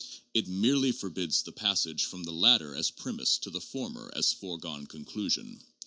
It 0.33 0.47
merely 0.47 0.91
forbids 0.91 1.43
the 1.43 1.51
passage 1.51 2.05
from 2.05 2.23
the 2.23 2.31
latter 2.33 2.73
as 2.75 2.89
premise 2.89 3.37
to 3.37 3.51
the 3.51 3.61
former 3.61 4.11
as 4.15 4.33
foregone 4.33 4.87
conclusion. 4.87 5.61